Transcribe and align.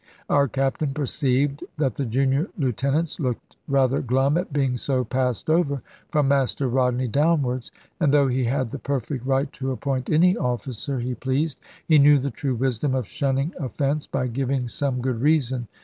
Our 0.29 0.47
Captain 0.47 0.95
perceived 0.95 1.63
that 1.77 1.93
the 1.93 2.05
junior 2.07 2.47
lieutenants 2.57 3.19
looked 3.19 3.57
rather 3.67 4.01
glum 4.01 4.35
at 4.35 4.51
being 4.51 4.75
so 4.75 5.03
passed 5.05 5.47
over, 5.47 5.83
from 6.09 6.27
Master 6.27 6.67
Rodney 6.67 7.07
downwards; 7.07 7.69
and 7.99 8.11
though 8.11 8.27
he 8.27 8.45
had 8.45 8.71
the 8.71 8.79
perfect 8.79 9.23
right 9.27 9.53
to 9.53 9.69
appoint 9.71 10.09
any 10.09 10.35
officer 10.35 10.99
he 11.01 11.13
pleased, 11.13 11.59
he 11.87 11.99
knew 11.99 12.17
the 12.17 12.31
true 12.31 12.55
wisdom 12.55 12.95
of 12.95 13.05
shunning 13.05 13.53
offence, 13.59 14.07
by 14.07 14.25
giving 14.25 14.67
some 14.67 15.01
good 15.01 15.21
reason. 15.21 15.67